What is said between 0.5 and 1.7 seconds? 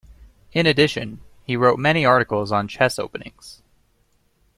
In addition, he